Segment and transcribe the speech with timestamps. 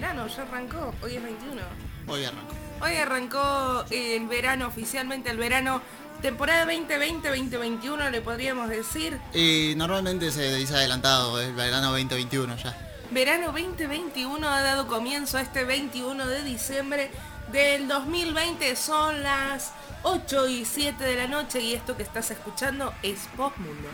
[0.00, 1.60] verano, ya arrancó, hoy es 21.
[2.06, 2.54] Hoy arrancó.
[2.80, 5.82] Hoy arrancó el verano oficialmente, el verano
[6.22, 9.18] temporada 2020-2021 le podríamos decir.
[9.34, 12.76] Y normalmente se dice adelantado, el verano 2021 ya.
[13.10, 17.10] Verano 2021 ha dado comienzo a este 21 de diciembre
[17.50, 18.76] del 2020.
[18.76, 19.72] Son las
[20.04, 23.88] 8 y 7 de la noche y esto que estás escuchando es Postmundo.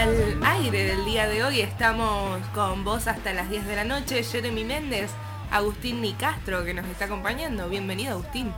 [0.00, 4.22] Al aire del día de hoy estamos con vos hasta las 10 de la noche.
[4.22, 5.10] Jeremy Méndez,
[5.50, 7.68] Agustín Nicastro que nos está acompañando.
[7.68, 8.50] Bienvenido Agustín.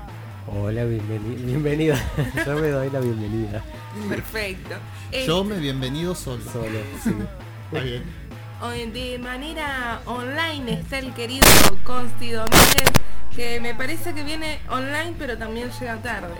[0.46, 1.96] Hola, bienveni- bienvenida.
[2.46, 3.60] Yo me doy la bienvenida.
[4.08, 4.76] Perfecto.
[5.10, 6.44] Eh, Yo me bienvenido solo.
[6.44, 7.10] Solo, sí.
[7.72, 8.02] Está bien.
[8.60, 11.44] Hoy De manera online está el querido
[11.82, 12.92] Consti Domínguez,
[13.34, 16.34] que me parece que viene online, pero también llega tarde.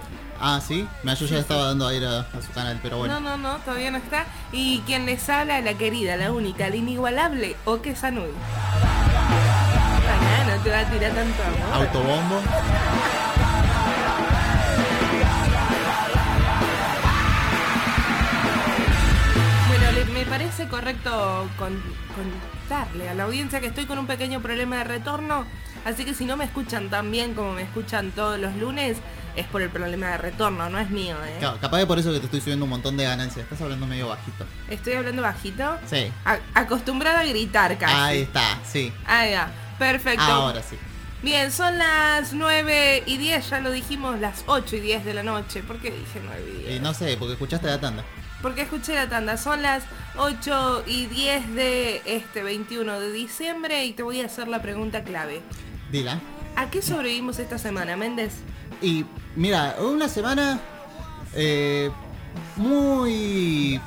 [0.44, 3.20] Ah, sí, me yo ya estaba dando aire a, a su canal, pero bueno.
[3.20, 4.26] No, no, no, todavía no está.
[4.50, 8.32] Y quien les habla, la querida, la única, la inigualable, Oke Sanui.
[10.04, 11.86] Mañana no te va a tirar tanto amor.
[11.86, 12.42] Autobombo.
[19.68, 21.82] Bueno, me parece correcto con-
[22.14, 25.44] contarle a la audiencia que estoy con un pequeño problema de retorno,
[25.84, 28.98] así que si no me escuchan tan bien como me escuchan todos los lunes,
[29.36, 31.36] es por el problema de retorno, no es mío, ¿eh?
[31.38, 33.44] Claro, capaz de por eso que te estoy subiendo un montón de ganancias.
[33.44, 34.44] Estás hablando medio bajito.
[34.68, 35.78] Estoy hablando bajito.
[35.88, 36.12] Sí.
[36.26, 37.94] A- acostumbrada a gritar casi.
[37.94, 38.92] Ahí está, sí.
[39.06, 39.48] Ahí va.
[39.78, 40.22] Perfecto.
[40.22, 40.76] Ahora sí.
[41.22, 45.22] Bien, son las 9 y 10, ya lo dijimos, las 8 y 10 de la
[45.22, 45.62] noche.
[45.62, 46.76] ¿Por qué dije 9 y 10?
[46.76, 48.04] Y no sé, porque escuchaste la tanda.
[48.42, 49.36] Porque escuché la tanda.
[49.36, 49.84] Son las
[50.16, 55.04] 8 y 10 de este 21 de diciembre y te voy a hacer la pregunta
[55.04, 55.42] clave.
[55.92, 56.18] Dila.
[56.56, 58.32] ¿A qué sobrevivimos esta semana, Méndez?
[58.80, 59.04] Y
[59.36, 60.58] mira, una semana
[61.34, 61.90] eh,
[62.56, 63.80] muy...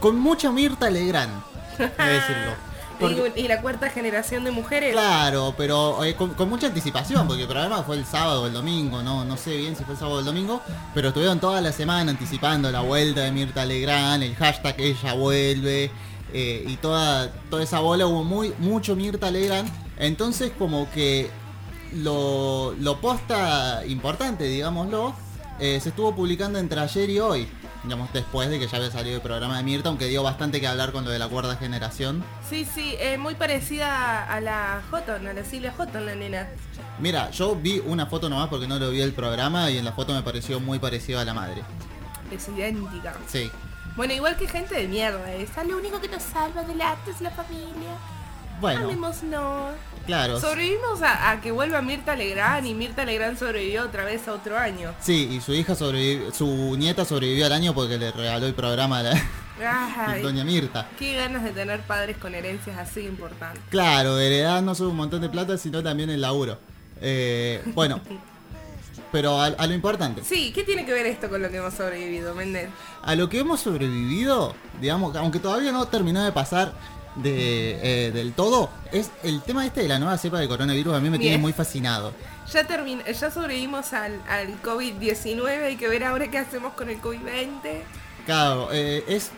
[0.00, 1.32] con mucha Mirta Legrand,
[1.78, 2.52] decirlo.
[3.00, 4.92] Porque- Y, y la cuarta generación de mujeres.
[4.92, 8.52] Claro, pero eh, con, con mucha anticipación, porque el programa fue el sábado o el
[8.52, 10.60] domingo, no, no sé bien si fue el sábado o el domingo,
[10.92, 15.90] pero estuvieron toda la semana anticipando la vuelta de Mirta Legrand, el hashtag ella vuelve,
[16.34, 21.30] eh, y toda, toda esa bola hubo muy, mucho Mirta Legrand, entonces como que
[21.92, 25.14] lo, lo posta importante, digámoslo,
[25.60, 27.48] eh, se estuvo publicando entre ayer y hoy.
[27.82, 30.66] Digamos, después de que ya había salido el programa de Mirta, aunque dio bastante que
[30.66, 32.22] hablar con lo de la cuarta generación.
[32.48, 36.48] Sí, sí, eh, muy parecida a la Houghton, a la Silvia Houghton, la nena.
[36.98, 39.92] Mira, yo vi una foto nomás porque no lo vi el programa y en la
[39.92, 41.62] foto me pareció muy parecido a la madre.
[42.30, 43.14] Es idéntica.
[43.26, 43.50] Sí.
[43.96, 47.20] Bueno, igual que gente de mierda, esa lo único que nos salva del arte es
[47.22, 47.96] la familia.
[48.60, 49.16] Bueno, Amémonos.
[50.06, 50.40] claro.
[50.40, 54.58] Sobrevivimos a, a que vuelva Mirta Legrand y Mirta Legrand sobrevivió otra vez a otro
[54.58, 54.92] año.
[55.00, 58.98] Sí, y su hija sobrevivió, su nieta sobrevivió al año porque le regaló el programa
[58.98, 59.22] a la
[60.06, 60.88] Ay, doña Mirta.
[60.98, 63.62] qué ganas de tener padres con herencias así importantes.
[63.70, 66.58] Claro, heredad no solo un montón de plata, sino también el laburo.
[67.00, 68.00] Eh, bueno,
[69.12, 70.22] pero a, a lo importante.
[70.24, 72.68] Sí, ¿qué tiene que ver esto con lo que hemos sobrevivido, Méndez?
[73.02, 76.72] A lo que hemos sobrevivido, digamos, aunque todavía no terminó de pasar
[77.16, 80.94] de, eh, del todo, es el tema este de la nueva cepa del coronavirus.
[80.94, 82.12] A mí me tiene muy fascinado.
[82.52, 87.00] Ya, termin ya sobrevivimos al, al COVID-19, hay que ver ahora qué hacemos con el
[87.00, 87.82] COVID-20.
[88.26, 89.30] Claro, eh, es,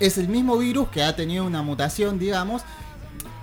[0.00, 2.62] es el mismo virus que ha tenido una mutación, digamos,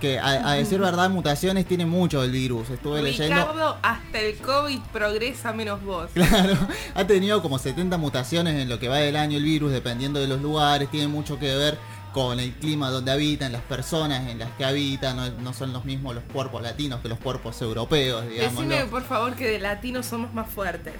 [0.01, 2.69] que a, a decir verdad, mutaciones tiene mucho el virus.
[2.69, 3.35] Estuve leyendo.
[3.35, 6.09] Ricardo, hasta el COVID progresa menos vos.
[6.13, 6.57] Claro,
[6.95, 10.27] ha tenido como 70 mutaciones en lo que va del año el virus, dependiendo de
[10.27, 11.77] los lugares, tiene mucho que ver
[12.15, 15.83] con el clima donde habitan, las personas en las que habitan, no, no son los
[15.83, 18.65] mismos los cuerpos latinos que los cuerpos europeos, digamos.
[18.65, 20.93] Decime por favor que de latinos somos más fuertes.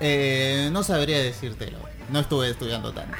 [0.00, 1.76] Eh, no sabría decírtelo,
[2.10, 3.18] no estuve estudiando tanto.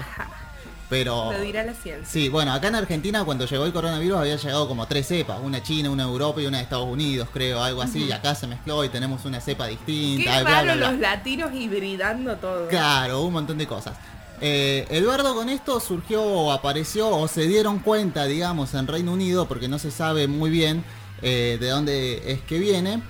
[0.88, 1.30] Pero...
[1.30, 2.06] Lo dirá la ciencia.
[2.10, 5.62] Sí, bueno, acá en Argentina cuando llegó el coronavirus había llegado como tres cepas, una
[5.62, 8.82] China, una Europa y una de Estados Unidos, creo, algo así, y acá se mezcló
[8.82, 10.40] y tenemos una cepa Qué distinta.
[10.40, 10.90] bla, bla, bla.
[10.90, 12.66] los latinos hibridando todo.
[12.68, 13.94] Claro, un montón de cosas.
[14.40, 19.68] Eh, Eduardo con esto surgió apareció o se dieron cuenta, digamos, en Reino Unido, porque
[19.68, 20.84] no se sabe muy bien
[21.22, 23.02] eh, de dónde es que viene,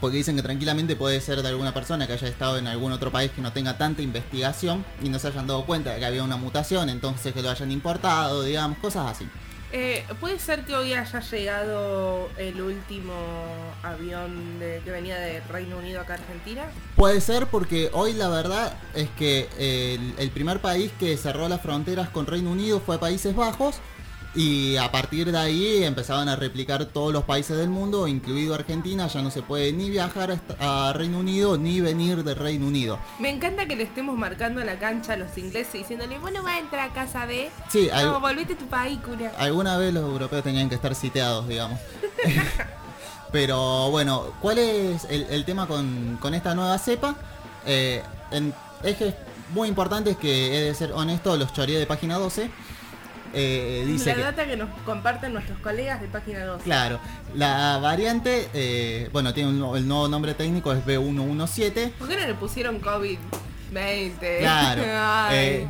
[0.00, 3.12] porque dicen que tranquilamente puede ser de alguna persona que haya estado en algún otro
[3.12, 6.24] país que no tenga tanta investigación y no se hayan dado cuenta de que había
[6.24, 9.28] una mutación, entonces que lo hayan importado, digamos, cosas así.
[9.70, 13.12] Eh, ¿Puede ser que hoy haya llegado el último
[13.82, 16.64] avión de- que venía de Reino Unido acá a Argentina?
[16.96, 21.60] Puede ser porque hoy la verdad es que el, el primer país que cerró las
[21.60, 23.76] fronteras con Reino Unido fue Países Bajos
[24.34, 29.06] Y a partir de ahí empezaban a replicar todos los países del mundo, incluido Argentina,
[29.08, 32.98] ya no se puede ni viajar a Reino Unido ni venir de Reino Unido.
[33.18, 36.58] Me encanta que le estemos marcando la cancha a los ingleses diciéndole, bueno, va a
[36.58, 37.50] entrar a casa de...
[37.70, 39.32] Sí, No, al- volvete a tu país, cura.
[39.38, 41.80] alguna vez los europeos tenían que estar siteados, digamos.
[43.32, 47.14] Pero bueno, ¿cuál es el, el tema con, con esta nueva cepa?
[47.66, 49.14] Eh, en ejes
[49.52, 52.50] muy importantes que he de ser honesto, los choré de página 12.
[53.34, 56.62] Eh, dice la que, data que nos comparten nuestros colegas de página 2.
[56.62, 56.98] claro,
[57.34, 61.92] la variante, eh, bueno, tiene un- el nuevo nombre técnico es B117.
[61.98, 64.38] ¿Por qué no le pusieron COVID-20?
[64.40, 64.82] Claro.
[65.34, 65.66] Eh,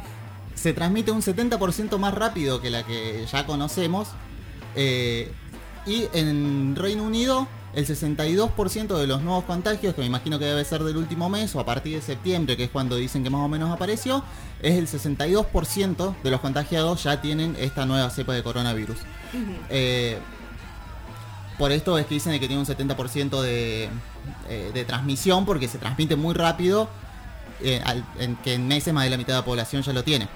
[0.55, 4.09] se transmite un 70% más rápido que la que ya conocemos.
[4.77, 5.31] eh,
[5.87, 10.65] y en Reino Unido, el 62% de los nuevos contagios, que me imagino que debe
[10.65, 13.43] ser del último mes o a partir de septiembre, que es cuando dicen que más
[13.43, 14.25] o menos apareció,
[14.63, 18.99] es el 62% de los contagiados ya tienen esta nueva cepa de coronavirus.
[19.71, 20.19] Eh,
[21.59, 23.89] por esto es que dicen que tiene un 70% de,
[24.49, 26.89] eh, de transmisión porque se transmite muy rápido,
[27.61, 30.05] eh, al- en, que en meses más de la mitad de la población ya lo
[30.05, 30.29] tiene.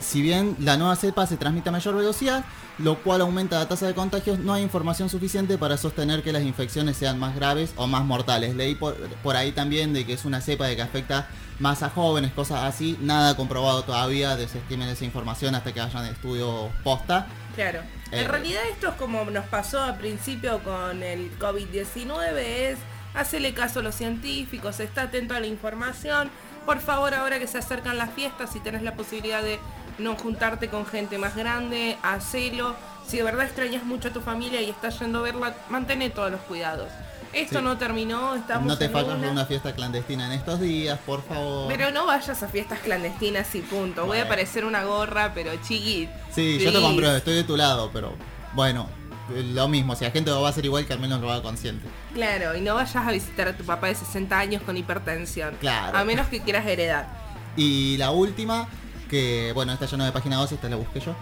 [0.00, 2.44] Si bien la nueva cepa se transmite a mayor velocidad,
[2.78, 6.42] lo cual aumenta la tasa de contagios, no hay información suficiente para sostener que las
[6.42, 8.54] infecciones sean más graves o más mortales.
[8.54, 11.90] Leí por, por ahí también de que es una cepa de que afecta más a
[11.90, 12.98] jóvenes, cosas así.
[13.00, 17.26] Nada comprobado todavía, desestimen esa información hasta que hayan estudios posta.
[17.54, 17.80] Claro.
[18.10, 22.78] Eh, en realidad esto es como nos pasó al principio con el COVID-19, es
[23.14, 26.30] hacerle caso a los científicos, está atento a la información.
[26.66, 29.58] Por favor, ahora que se acercan las fiestas, si tenés la posibilidad de
[29.98, 32.74] no juntarte con gente más grande, hacelo.
[33.06, 36.30] Si de verdad extrañas mucho a tu familia y estás yendo a verla, mantén todos
[36.30, 36.88] los cuidados.
[37.32, 37.64] Esto Sí.
[37.64, 39.26] no terminó, estamos No te en falles una.
[39.26, 41.66] de una fiesta clandestina en estos días, por favor.
[41.68, 44.04] Pero no vayas a fiestas clandestinas y punto.
[44.06, 46.10] Voy a parecer una gorra, pero chiquit.
[46.30, 48.12] Sí, yo te compro, estoy de tu lado, pero
[48.54, 48.86] bueno,
[49.30, 51.86] lo mismo, si la gente va a hacer igual que al menos lo haga consciente.
[52.14, 55.56] Claro, y no vayas a visitar a tu papá de 60 años con hipertensión.
[55.60, 55.96] Claro.
[55.96, 57.08] A menos que quieras heredar.
[57.56, 58.68] Y la última,
[59.08, 61.14] que bueno, esta ya no de página 12, esta la busqué yo.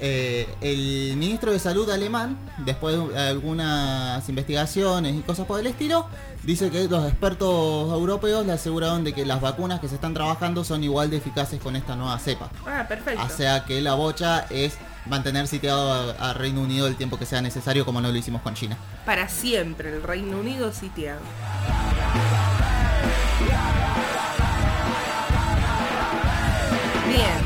[0.00, 6.06] Eh, el ministro de Salud alemán, después de algunas investigaciones y cosas por el estilo,
[6.44, 10.62] dice que los expertos europeos le aseguraron de que las vacunas que se están trabajando
[10.62, 12.48] son igual de eficaces con esta nueva cepa.
[12.64, 13.24] Ah, perfecto.
[13.24, 17.26] O sea que la bocha es mantener sitiado a, a Reino Unido el tiempo que
[17.26, 18.76] sea necesario como no lo hicimos con China.
[19.04, 21.20] Para siempre el Reino Unido sitiado.
[27.08, 27.38] Bien.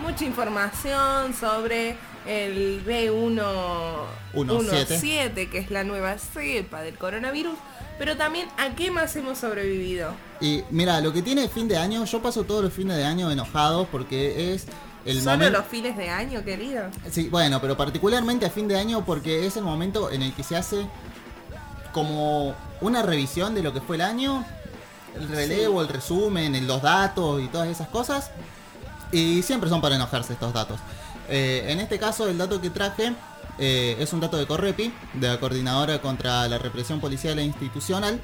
[0.00, 1.96] Mucha información sobre
[2.26, 7.54] el B117, que es la nueva cepa del coronavirus.
[7.98, 10.12] Pero también, ¿a qué más hemos sobrevivido?
[10.40, 13.30] Y mira, lo que tiene fin de año, yo paso todos los fines de año
[13.30, 14.66] enojado porque es
[15.04, 15.58] el Solo momento...
[15.58, 16.84] los fines de año, querido.
[17.10, 20.42] Sí, bueno, pero particularmente a fin de año porque es el momento en el que
[20.42, 20.86] se hace
[21.92, 24.44] como una revisión de lo que fue el año,
[25.16, 28.30] el relevo, el resumen, los datos y todas esas cosas.
[29.12, 30.80] Y siempre son para enojarse estos datos.
[31.28, 33.14] Eh, en este caso, el dato que traje
[33.58, 38.20] eh, es un dato de Correpi, de la Coordinadora contra la Represión Policial e Institucional,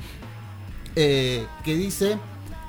[0.96, 2.19] eh, que dice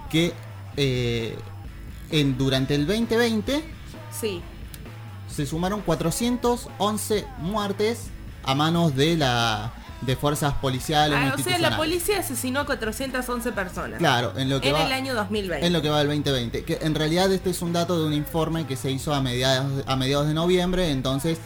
[0.10, 0.34] que
[0.78, 3.64] en, durante el 2020
[4.20, 4.42] Sí.
[5.28, 8.08] se sumaron 411 muertes
[8.44, 13.52] a manos de la de fuerzas policiales Ah, o sea, la policía asesinó a 411
[13.52, 14.00] personas.
[14.00, 15.66] Claro, en lo que en va el año 2020.
[15.66, 18.14] en lo que va del 2020, que en realidad este es un dato de un
[18.14, 21.38] informe que se hizo a mediados a mediados de noviembre, entonces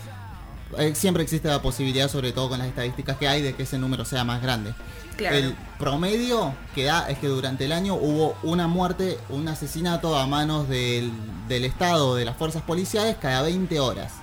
[0.94, 4.06] siempre existe la posibilidad, sobre todo con las estadísticas que hay, de que ese número
[4.06, 4.74] sea más grande.
[5.18, 5.38] Claro.
[5.38, 10.28] El promedio que da es que durante el año hubo una muerte, un asesinato a
[10.28, 11.12] manos del,
[11.48, 14.14] del Estado, de las fuerzas policiales, cada 20 horas.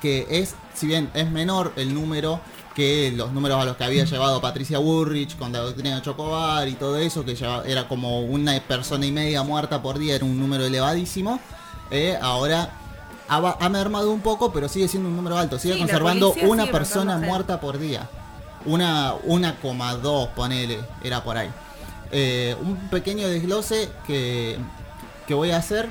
[0.00, 2.40] Que es, si bien es menor el número
[2.74, 6.68] que los números a los que había llevado Patricia Burrich con la doctrina de Chocobar
[6.68, 7.34] y todo eso, que
[7.66, 11.40] era como una persona y media muerta por día, era un número elevadísimo.
[11.90, 12.70] eh, ahora
[13.28, 15.58] ha, ha mermado un poco, pero sigue siendo un número alto.
[15.58, 18.08] Sigue Sí, conservando una persona muerta por día.
[18.64, 21.50] Una, una coma dos, ponele, era por ahí.
[22.12, 24.58] Eh, un pequeño desglose que,
[25.26, 25.88] que voy a hacer,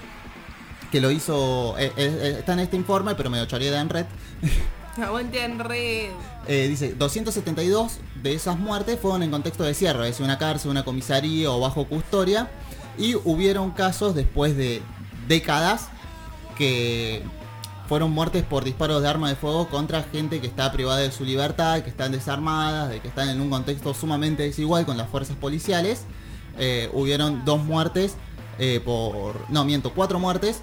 [0.92, 3.90] que lo hizo, eh, eh, está en este informe, pero me lo choré de en
[3.90, 4.06] red.
[5.02, 6.10] Aguante en red.
[6.48, 10.86] Eh, dice, 272 de esas muertes fueron en contexto de cierre, es una cárcel, una
[10.86, 12.50] comisaría o bajo custodia.
[12.98, 14.82] Y hubieron casos después de
[15.28, 15.90] décadas
[16.58, 17.24] que
[17.88, 21.24] fueron muertes por disparos de arma de fuego contra gente que está privada de su
[21.24, 25.36] libertad, que están desarmadas, de que están en un contexto sumamente desigual con las fuerzas
[25.36, 26.06] policiales.
[26.58, 28.16] Eh, hubieron dos muertes
[28.58, 29.40] eh, por...
[29.50, 30.62] No, miento, cuatro muertes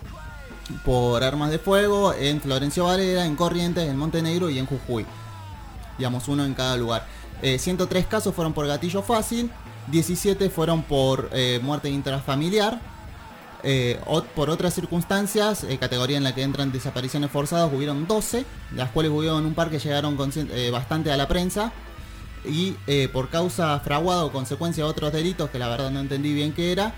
[0.85, 5.07] por armas de fuego en Florencio Varela, en Corrientes, en Montenegro y en Jujuy.
[5.99, 7.07] Digamos, uno en cada lugar.
[7.43, 9.51] Eh, 103 casos fueron por gatillo fácil,
[9.89, 12.81] 17 fueron por eh, muerte intrafamiliar.
[13.64, 13.99] Eh,
[14.35, 19.12] por otras circunstancias, eh, categoría en la que entran desapariciones forzadas, hubieron 12, las cuales
[19.12, 21.73] hubieron un par que llegaron eh, bastante a la prensa.
[22.45, 22.73] Y
[23.12, 26.73] por causa fraguada o consecuencia de otros delitos, que la verdad no entendí bien qué
[26.73, 26.92] era,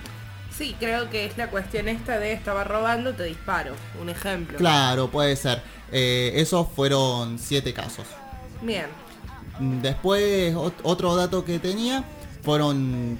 [0.56, 3.74] Sí, creo que es la cuestión esta de estaba robando, te disparo.
[4.00, 4.56] Un ejemplo.
[4.56, 5.60] claro, puede ser.
[5.90, 8.06] Esos fueron 7 casos.
[8.62, 8.86] Bien.
[9.58, 12.04] Mm, Después, ot- otro dato que tenía
[12.42, 13.18] fueron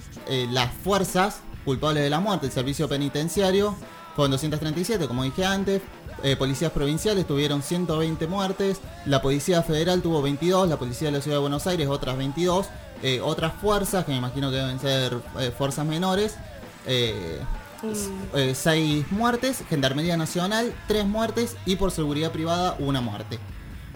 [0.51, 2.47] las fuerzas culpables de la muerte.
[2.47, 3.77] El servicio penitenciario
[4.15, 5.83] fueron 237, como dije antes.
[6.23, 8.81] Eh, policías provinciales tuvieron 120 muertes.
[9.05, 10.69] La Policía Federal tuvo 22.
[10.69, 12.67] La Policía de la Ciudad de Buenos Aires otras 22.
[13.03, 16.37] Eh, otras fuerzas, que me imagino que deben ser eh, fuerzas menores.
[16.87, 17.41] Eh,
[17.85, 19.65] Mm, 6 muertes.
[19.69, 21.57] Gendarmería Nacional, 3 muertes.
[21.67, 23.39] Y por seguridad privada, una muerte.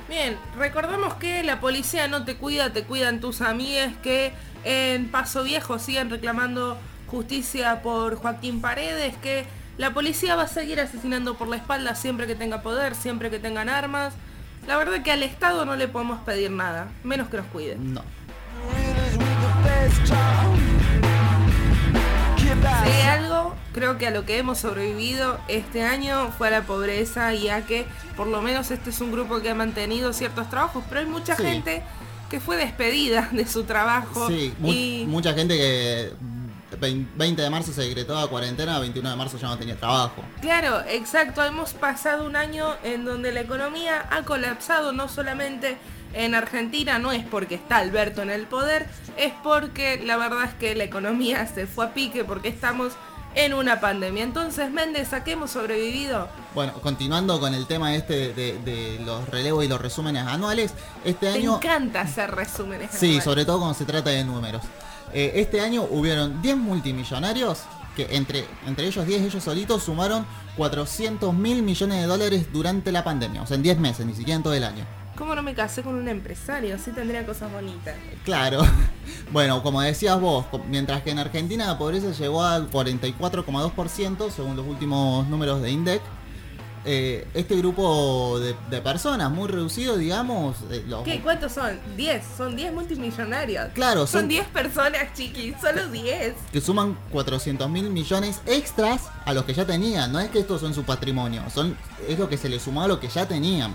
[0.09, 4.33] Bien, recordamos que la policía no te cuida, te cuidan tus amigues que
[4.65, 6.79] en Paso Viejo siguen reclamando
[7.11, 9.45] justicia por Joaquín Paredes, que
[9.77, 13.39] la policía va a seguir asesinando por la espalda siempre que tenga poder, siempre que
[13.39, 14.15] tengan armas.
[14.67, 17.77] La verdad que al Estado no le podemos pedir nada, menos que nos cuide.
[17.77, 18.03] No.
[22.85, 26.63] Si hay algo, creo que a lo que hemos sobrevivido este año fue a la
[26.63, 27.87] pobreza y a que
[28.17, 31.37] por lo menos este es un grupo que ha mantenido ciertos trabajos, pero hay mucha
[31.37, 31.43] Sí.
[31.45, 31.83] gente
[32.31, 36.13] que fue despedida de su trabajo Sí, y mucha gente que
[36.81, 40.23] 20 de marzo se decretó la cuarentena, 21 de marzo ya no tenía trabajo.
[40.41, 45.79] claro, exacto, hemos pasado un año en donde la economía ha colapsado no solamente
[46.15, 50.55] en Argentina, no es porque está Alberto en el poder, es porque la verdad es
[50.55, 52.93] que la economía se fue a pique porque estamos
[53.35, 54.25] en una pandemia.
[54.25, 56.29] Entonces, Méndez, ¿a qué hemos sobrevivido?
[56.55, 60.73] Bueno, continuando con el tema este de, de los relevos y los resúmenes anuales,
[61.05, 61.57] este Te año...
[61.57, 62.91] encanta hacer resúmenes.
[62.91, 63.25] Sí, anuales.
[63.25, 64.63] sobre todo cuando se trata de números.
[65.13, 67.63] Eh, este año hubieron 10 multimillonarios
[67.97, 70.25] que entre, entre ellos 10 ellos solitos sumaron
[70.57, 73.43] 400 mil millones de dólares durante la pandemia.
[73.43, 74.85] O sea, en 10 meses, ni siquiera en todo el año.
[75.19, 76.77] ¿Cómo no me casé con un empresario?
[76.77, 77.97] Así tendría cosas bonitas.
[78.25, 78.61] Claro.
[79.33, 84.67] Bueno, como decías vos, mientras que en Argentina la pobreza llegó al 44,2% según los
[84.67, 86.03] últimos números de INDEC,
[86.85, 91.21] eh, este grupo de, de personas muy reducido, digamos, eh, los- ¿Qué?
[91.21, 91.79] ¿Cuántos son?
[91.97, 92.25] 10.
[92.37, 93.69] Son 10 multimillonarios.
[93.75, 95.55] Claro, Son son- 10 personas, chiquis.
[95.61, 96.35] Solo 10.
[96.53, 100.13] que suman 400 mil millones extras a los que ya tenían.
[100.13, 101.77] No es que estos son su patrimonio, son
[102.09, 103.75] es lo que se le sumó a lo que ya tenían.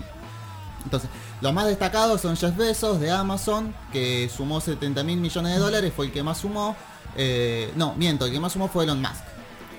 [0.84, 1.08] Entonces,
[1.40, 5.92] los más destacados son Jeff Bezos de Amazon, que sumó 70 mil millones de dólares,
[5.94, 6.76] fue el que más sumó.
[7.16, 9.22] Eh, no, miento, el que más sumó fue Elon Musk,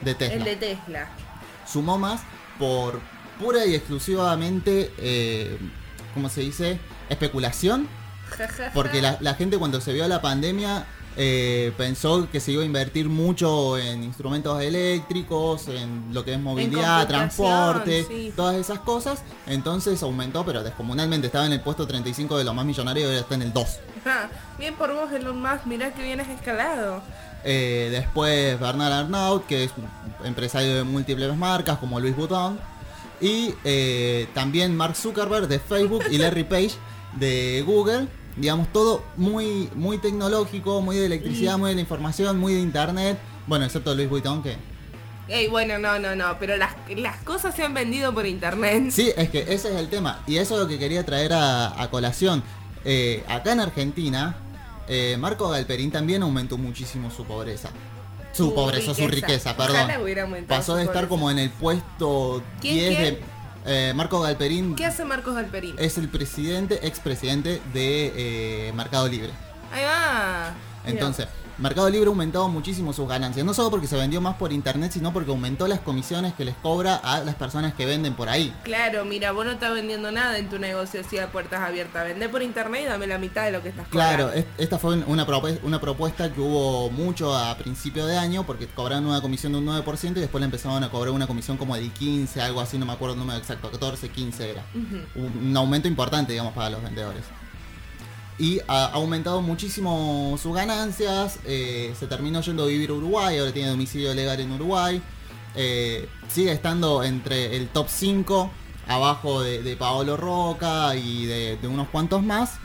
[0.02, 0.36] de Tesla.
[0.36, 1.08] El de Tesla.
[1.72, 2.22] Sumó más
[2.58, 3.00] por
[3.40, 5.58] pura y exclusivamente, eh,
[6.14, 6.80] ¿cómo se dice?
[7.10, 7.88] Especulación.
[8.74, 10.86] Porque la, la gente cuando se vio la pandemia
[11.18, 16.40] eh, pensó que se iba a invertir mucho en instrumentos eléctricos, en lo que es
[16.40, 18.34] movilidad, transporte, sí.
[18.36, 19.24] todas esas cosas.
[19.48, 21.28] Entonces aumentó, pero descomunalmente.
[21.28, 23.80] Estaba en el puesto 35 de los más millonarios y ahora está en el 2.
[24.06, 24.28] Ah,
[24.60, 25.66] Bien por vos, Elon Musk.
[25.66, 27.02] Mirá que bien has escalado.
[27.44, 32.60] Eh, después Bernard Arnault, que es un empresario de múltiples marcas como Louis Vuitton.
[33.22, 36.72] Y eh, también Mark Zuckerberg de Facebook y Larry Page
[37.14, 38.08] de Google.
[38.36, 43.18] Digamos, todo muy, muy tecnológico, muy de electricidad, muy de la información, muy de internet.
[43.48, 44.58] Bueno, excepto Louis Vuitton que...
[45.28, 46.38] Ey, bueno, no, no, no.
[46.40, 48.92] Pero las, las cosas se han vendido por internet.
[48.92, 50.22] Sí, es que ese es el tema.
[50.28, 52.44] Y eso es lo que quería traer a, a colación.
[52.84, 54.36] Eh, acá en Argentina,
[54.88, 57.70] eh, Marco Galperín también aumentó muchísimo su pobreza.
[58.36, 59.88] Su pobreza, su riqueza, perdón.
[60.48, 61.10] Pasó de estar pobreza.
[61.10, 63.04] como en el puesto ¿Quién, 10 quién?
[63.16, 63.90] de...
[63.90, 65.76] eh, Marco Galperín ¿Qué hace Marcos Galperín?
[65.80, 69.32] es el presidente, expresidente de eh, Mercado Libre.
[69.72, 70.54] Ahí va.
[70.86, 71.36] Mira.
[71.58, 73.46] Mercado Libre ha aumentado muchísimo sus ganancias.
[73.46, 76.56] No solo porque se vendió más por internet, sino porque aumentó las comisiones que les
[76.56, 78.54] cobra a las personas que venden por ahí.
[78.64, 82.06] Claro, mira, vos no estás vendiendo nada en tu negocio así a puertas abiertas.
[82.06, 84.34] Vende por internet y dame la mitad de lo que estás Claro, cobrando.
[84.40, 88.68] es- esta fue una, propu- una propuesta que hubo mucho a principio de año porque
[88.68, 91.76] cobraron una comisión de un 9% y después le empezaron a cobrar una comisión como
[91.76, 94.66] del 15, algo así, no me acuerdo el número exacto, 14, 15 era.
[95.16, 97.24] Un aumento importante, digamos, para los vendedores.
[98.38, 103.54] Y ha aumentado muchísimo sus ganancias, eh, se terminó yendo a vivir a Uruguay, ahora
[103.54, 105.02] tiene domicilio legal en Uruguay.
[105.56, 108.52] Eh, sigue estando entre el top 5,
[108.88, 112.56] abajo de, de Paolo Roca y de, de unos cuantos más,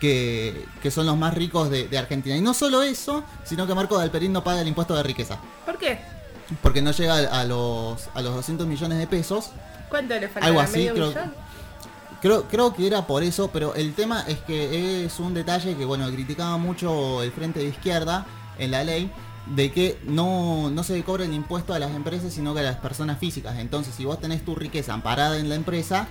[0.00, 2.36] que, que son los más ricos de, de Argentina.
[2.36, 5.38] Y no solo eso, sino que Marco Dalperín no paga el impuesto de riqueza.
[5.64, 5.98] ¿Por qué?
[6.62, 9.50] porque no llega a los, a los 200 millones de pesos.
[9.88, 10.46] ¿Cuánto le falta?
[10.46, 11.34] Algo así, ¿Medio creo- millón?
[12.24, 15.84] Creo, creo que era por eso, pero el tema es que es un detalle que,
[15.84, 18.24] bueno, criticaba mucho el Frente de Izquierda
[18.58, 19.10] en la ley,
[19.54, 22.76] de que no, no se cobra el impuesto a las empresas, sino que a las
[22.76, 23.58] personas físicas.
[23.58, 26.08] Entonces, si vos tenés tu riqueza amparada en la empresa,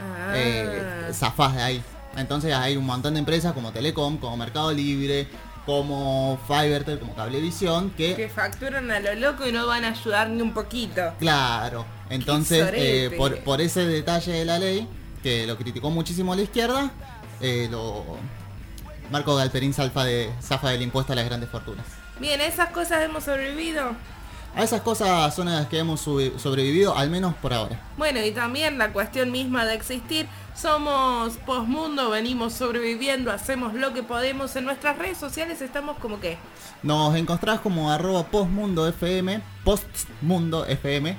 [0.00, 0.32] Ah.
[0.34, 1.82] eh, zafás de ahí.
[2.16, 5.28] Entonces hay un montón de empresas como Telecom, como Mercado Libre,
[5.66, 10.30] como Fivertel, como Cablevisión, que que facturan a lo loco y no van a ayudar
[10.30, 11.02] ni un poquito.
[11.18, 14.88] Claro, entonces eh, por, por ese detalle de la ley,
[15.22, 16.90] que lo criticó muchísimo la izquierda,
[17.40, 18.04] eh, lo
[19.10, 21.86] Marco Galperín zafa, de, zafa del impuesto a las grandes fortunas.
[22.20, 23.92] Bien, esas cosas hemos sobrevivido.
[24.54, 27.80] A esas cosas son las que hemos sobrevivido, al menos por ahora.
[27.96, 30.26] Bueno, y también la cuestión misma de existir.
[30.56, 34.54] Somos Postmundo, venimos sobreviviendo, hacemos lo que podemos.
[34.56, 36.36] En nuestras redes sociales estamos como que.
[36.82, 41.16] Nos encontrás como arroba postmundo FM, postmundo FM,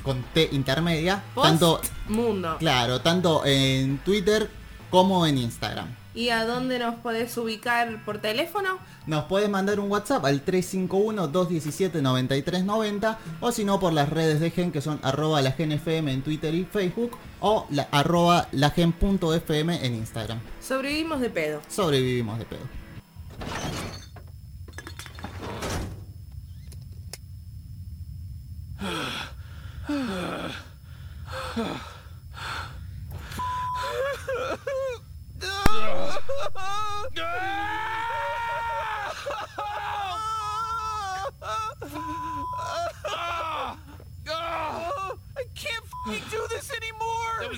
[0.00, 2.58] con T intermedia, tanto, Postmundo.
[2.58, 4.48] claro, tanto en Twitter
[4.90, 5.96] como en Instagram.
[6.12, 8.80] ¿Y a dónde nos podés ubicar por teléfono?
[9.06, 14.72] Nos puedes mandar un WhatsApp al 351-217-9390 o si no por las redes de Gen
[14.72, 19.94] que son arroba la Gen FM en Twitter y Facebook o la, arroba lagen.fm en
[19.94, 20.40] Instagram.
[20.60, 21.62] Sobrevivimos de pedo.
[21.68, 22.62] Sobrevivimos de pedo.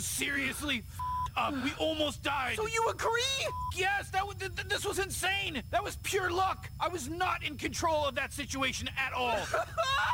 [0.03, 1.65] Seriously f***ed up.
[1.65, 2.57] We almost died.
[2.57, 3.23] So you agree?
[3.75, 5.63] yes, that was, th- th- this was insane.
[5.71, 6.71] That was pure luck.
[6.79, 9.39] I was not in control of that situation at all.